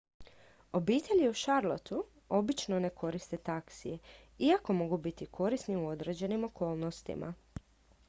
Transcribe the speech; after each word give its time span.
obitelji 0.77 1.27
u 1.29 1.33
charlotteu 1.33 1.99
obično 2.39 2.79
ne 2.79 2.89
koriste 3.03 3.37
taksije 3.51 3.99
iako 4.49 4.73
mogu 4.81 4.97
biti 5.07 5.25
korisni 5.37 5.75
u 5.75 5.87
određenim 5.87 6.43
okolnostima 6.53 7.33